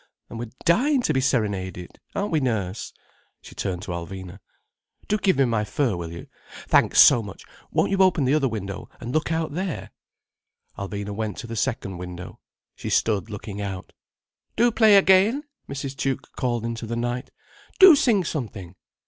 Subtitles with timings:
[0.31, 2.91] And we're dying to be serenaded, aren't we, nurse?"
[3.39, 4.39] She turned to Alvina.
[5.07, 6.25] "Do give me my fur, will you?
[6.67, 7.45] Thanks so much.
[7.71, 9.91] Won't you open the other window and look out there—?"
[10.75, 12.39] Alvina went to the second window.
[12.73, 13.93] She stood looking out.
[14.55, 15.95] "Do play again!" Mrs.
[15.95, 17.29] Tuke called into the night.
[17.77, 18.73] "Do sing something."